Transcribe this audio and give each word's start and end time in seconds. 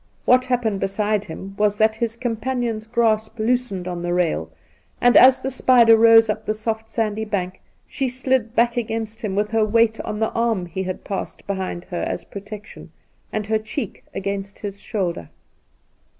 What 0.25 0.45
happened 0.45 0.79
beside 0.79 1.25
him 1.25 1.55
was 1.59 1.75
that 1.77 1.97
his 1.97 2.15
com 2.15 2.35
panion's 2.35 2.87
grasp 2.87 3.37
loosened 3.37 3.87
on 3.87 4.01
the 4.01 4.15
rail, 4.15 4.49
and 4.99 5.15
as 5.15 5.41
the 5.41 5.51
spider 5.51 5.95
rose 5.95 6.27
up 6.27 6.43
the 6.47 6.55
soft, 6.55 6.89
sandy 6.89 7.23
bank, 7.23 7.61
she 7.87 8.09
slid 8.09 8.55
back 8.55 8.77
against 8.77 9.21
him 9.21 9.35
with 9.35 9.51
her 9.51 9.63
weight 9.63 9.99
on 10.01 10.19
the 10.19 10.31
arm 10.31 10.65
he 10.65 10.81
had 10.81 11.03
passed 11.03 11.45
behind 11.45 11.85
her 11.85 12.01
as 12.01 12.23
protection, 12.23 12.91
and 13.31 13.45
her 13.45 13.59
cheek 13.59 14.03
against 14.11 14.57
his 14.57 14.79
shoulder. 14.81 15.29